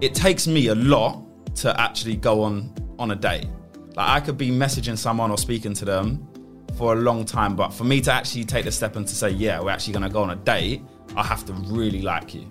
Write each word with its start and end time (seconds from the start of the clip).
it 0.00 0.14
takes 0.14 0.46
me 0.46 0.68
a 0.68 0.74
lot 0.74 1.22
to 1.56 1.78
actually 1.80 2.16
go 2.16 2.42
on 2.42 2.74
on 2.98 3.10
a 3.10 3.16
date. 3.16 3.46
Like 3.96 4.08
I 4.08 4.20
could 4.20 4.38
be 4.38 4.50
messaging 4.50 4.96
someone 4.96 5.30
or 5.30 5.38
speaking 5.38 5.74
to 5.74 5.84
them 5.84 6.26
for 6.76 6.94
a 6.94 6.96
long 6.96 7.24
time, 7.24 7.56
but 7.56 7.70
for 7.70 7.84
me 7.84 8.00
to 8.02 8.12
actually 8.12 8.44
take 8.44 8.64
the 8.64 8.72
step 8.72 8.96
and 8.96 9.06
to 9.06 9.14
say, 9.14 9.30
yeah, 9.30 9.60
we're 9.60 9.70
actually 9.70 9.92
gonna 9.92 10.08
go 10.10 10.22
on 10.22 10.30
a 10.30 10.36
date, 10.36 10.82
I 11.16 11.22
have 11.22 11.44
to 11.46 11.52
really 11.52 12.02
like 12.02 12.34
you. 12.34 12.46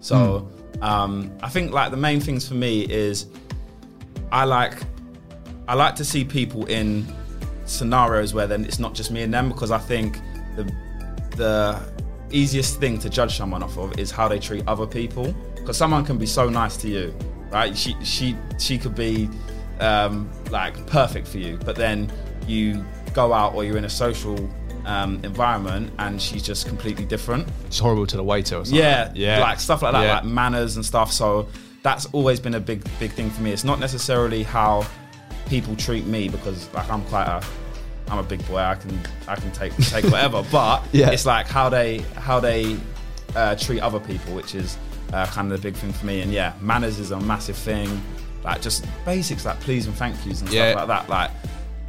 So 0.00 0.48
um, 0.82 1.32
I 1.42 1.48
think 1.48 1.72
like 1.72 1.90
the 1.90 1.96
main 1.96 2.20
things 2.20 2.46
for 2.46 2.54
me 2.54 2.82
is 2.82 3.26
I 4.30 4.44
like 4.44 4.82
I 5.66 5.74
like 5.74 5.94
to 5.96 6.04
see 6.04 6.24
people 6.24 6.66
in 6.66 7.06
scenarios 7.64 8.34
where 8.34 8.46
then 8.46 8.64
it's 8.64 8.78
not 8.78 8.94
just 8.94 9.10
me 9.10 9.22
and 9.22 9.32
them 9.32 9.48
because 9.48 9.70
I 9.70 9.78
think 9.78 10.20
the 10.56 10.70
the 11.36 11.80
easiest 12.30 12.80
thing 12.80 12.98
to 12.98 13.08
judge 13.08 13.36
someone 13.36 13.62
off 13.62 13.78
of 13.78 13.98
is 13.98 14.10
how 14.10 14.28
they 14.28 14.38
treat 14.38 14.66
other 14.66 14.86
people 14.86 15.34
because 15.64 15.76
someone 15.78 16.04
can 16.04 16.18
be 16.18 16.26
so 16.26 16.48
nice 16.48 16.76
to 16.76 16.88
you 16.88 17.14
right 17.50 17.76
she 17.76 17.96
she 18.04 18.36
she 18.58 18.76
could 18.78 18.94
be 18.94 19.28
um, 19.80 20.30
like 20.50 20.74
perfect 20.86 21.26
for 21.26 21.38
you 21.38 21.56
but 21.64 21.74
then 21.76 22.10
you 22.46 22.84
go 23.14 23.32
out 23.32 23.54
or 23.54 23.64
you're 23.64 23.78
in 23.78 23.84
a 23.86 23.90
social 23.90 24.36
um, 24.86 25.18
environment 25.24 25.90
and 25.98 26.20
she's 26.20 26.42
just 26.42 26.66
completely 26.68 27.06
different 27.06 27.48
It's 27.66 27.78
horrible 27.78 28.06
to 28.08 28.16
the 28.16 28.22
waiter 28.24 28.56
or 28.56 28.64
something. 28.64 28.78
yeah, 28.78 29.10
yeah, 29.14 29.40
like 29.40 29.58
stuff 29.58 29.80
like 29.82 29.92
that, 29.92 30.02
Yeah. 30.04 30.14
like 30.16 30.24
manners 30.26 30.76
and 30.76 30.84
stuff. 30.84 31.10
So 31.12 31.48
that's 31.82 32.04
always 32.12 32.38
been 32.38 32.54
a 32.54 32.60
big, 32.60 32.84
big 32.98 33.12
thing 33.12 33.30
for 33.30 33.40
me. 33.42 33.50
It's 33.52 33.64
not 33.64 33.78
necessarily 33.80 34.42
how 34.42 34.86
people 35.46 35.74
treat 35.76 36.04
me 36.06 36.28
because 36.28 36.72
like 36.74 36.88
I'm 36.90 37.02
quite 37.06 37.24
a, 37.26 37.42
I'm 38.10 38.18
a 38.18 38.22
big 38.22 38.46
boy. 38.46 38.58
I 38.58 38.74
can, 38.74 38.98
I 39.26 39.36
can 39.36 39.50
take 39.52 39.74
take 39.76 40.04
whatever. 40.14 40.44
But 40.52 40.82
Yeah. 40.92 41.10
it's 41.10 41.24
like 41.26 41.46
how 41.46 41.68
they 41.70 41.98
how 42.16 42.38
they 42.40 42.76
uh, 43.34 43.54
treat 43.56 43.80
other 43.80 44.00
people, 44.00 44.34
which 44.34 44.54
is 44.54 44.76
uh, 45.14 45.26
kind 45.26 45.50
of 45.52 45.60
the 45.60 45.68
big 45.70 45.76
thing 45.78 45.92
for 45.92 46.06
me. 46.06 46.20
And 46.20 46.32
yeah, 46.32 46.52
manners 46.60 46.98
is 46.98 47.10
a 47.12 47.20
massive 47.20 47.56
thing. 47.56 47.88
Like 48.42 48.60
just 48.60 48.84
basics 49.06 49.44
like 49.46 49.58
please 49.60 49.86
and 49.86 49.94
thank 49.94 50.14
yous 50.26 50.40
and 50.42 50.50
Yeah. 50.52 50.72
stuff 50.72 50.88
like 50.88 50.88
that. 50.88 51.08
Like 51.08 51.30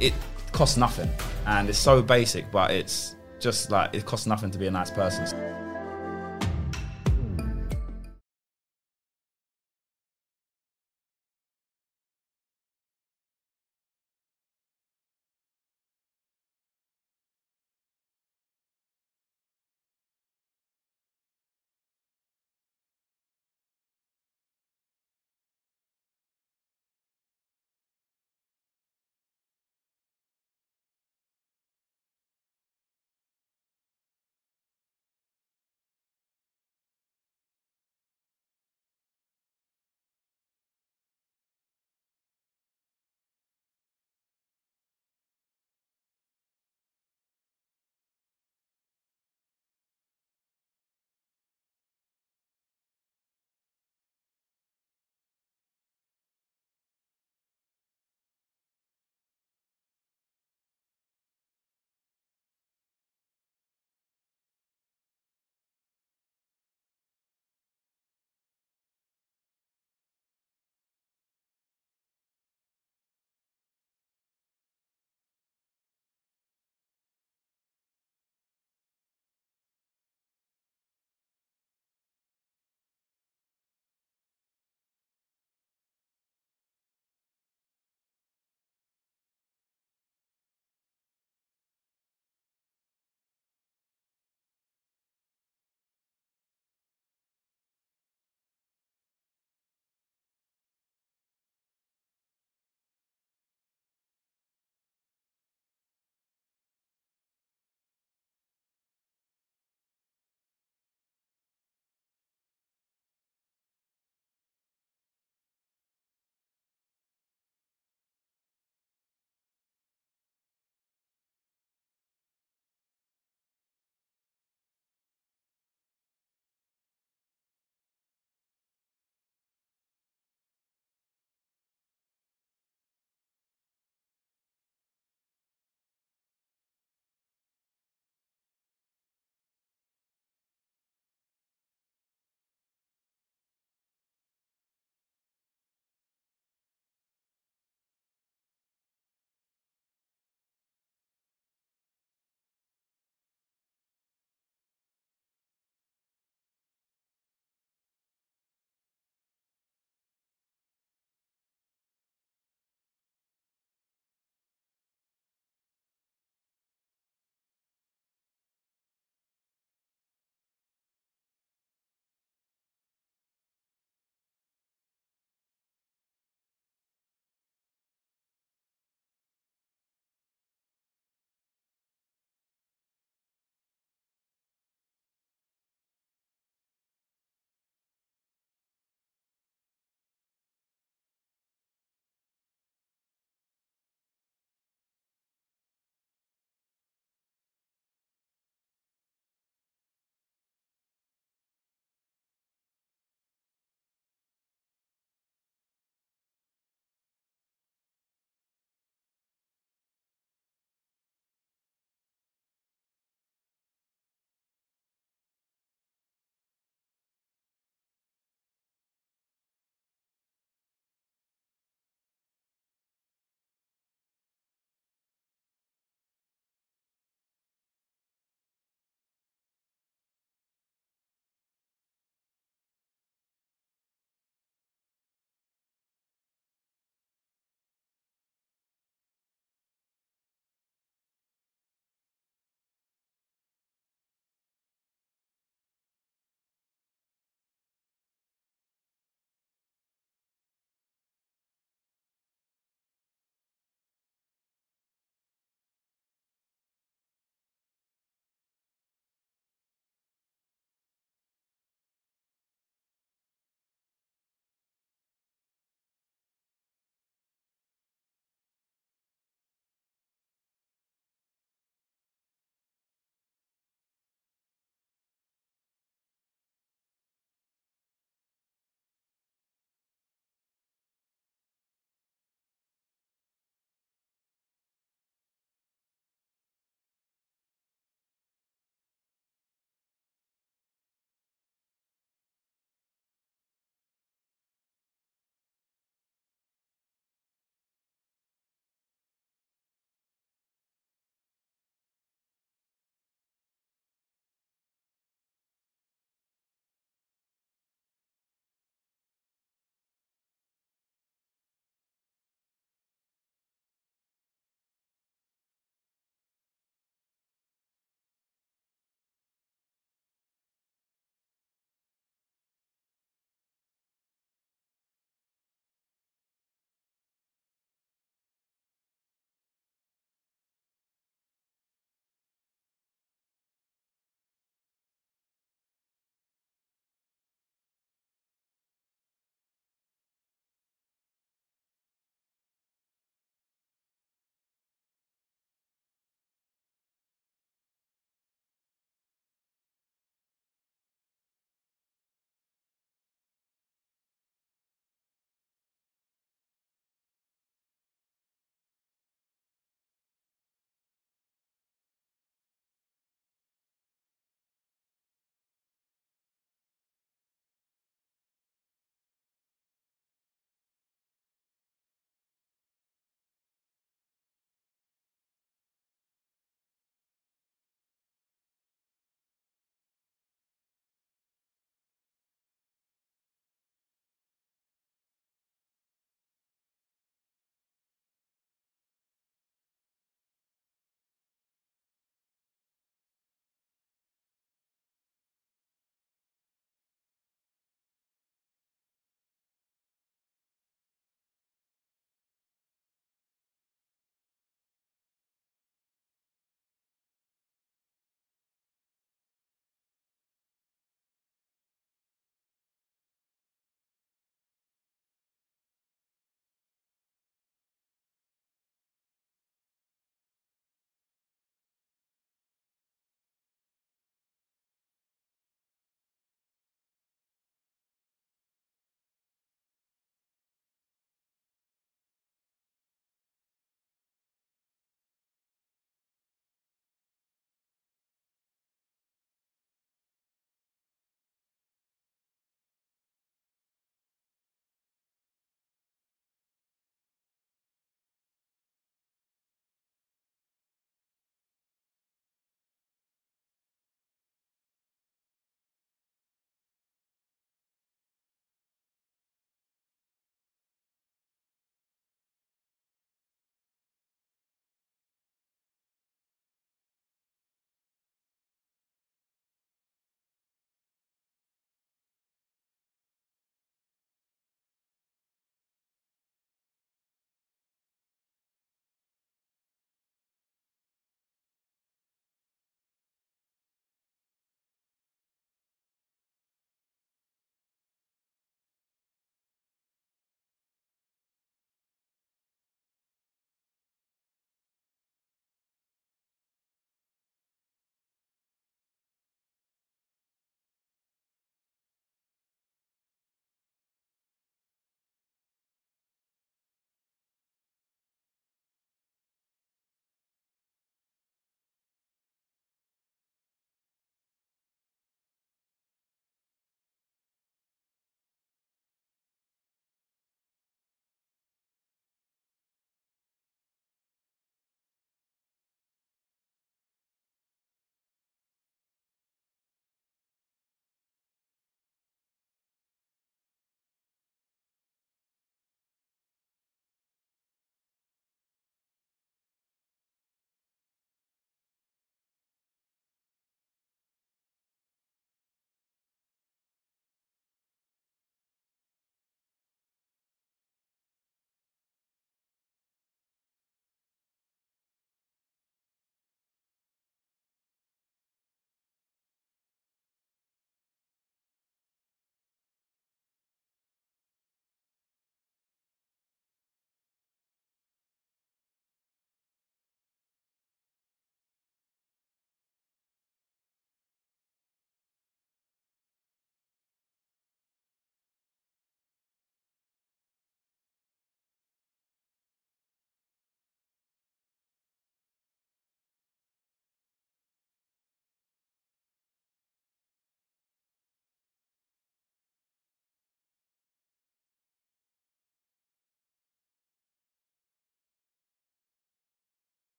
it 0.00 0.14
costs 0.52 0.76
nothing, 0.76 1.10
and 1.46 1.68
it's 1.68 1.78
so 1.78 2.00
basic, 2.00 2.50
but 2.50 2.70
it's 2.70 3.14
just 3.40 3.70
like 3.70 3.94
it 3.94 4.06
costs 4.06 4.26
nothing 4.26 4.50
to 4.52 4.58
be 4.58 4.66
a 4.66 4.70
nice 4.70 4.90
person. 4.90 5.65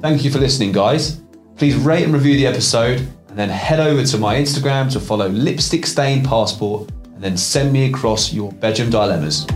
Thank 0.00 0.24
you 0.24 0.30
for 0.30 0.38
listening, 0.38 0.72
guys. 0.72 1.20
Please 1.56 1.76
rate 1.76 2.04
and 2.04 2.14
review 2.14 2.34
the 2.34 2.46
episode 2.46 3.00
and 3.28 3.38
then 3.38 3.50
head 3.50 3.80
over 3.80 4.02
to 4.02 4.18
my 4.18 4.34
Instagram 4.34 4.90
to 4.92 4.98
follow 4.98 5.28
Lipstick 5.28 5.84
Stained 5.84 6.26
Passport 6.26 6.90
and 7.14 7.22
then 7.22 7.36
send 7.36 7.70
me 7.70 7.86
across 7.86 8.32
your 8.32 8.50
bedroom 8.50 8.88
dilemmas. 8.88 9.46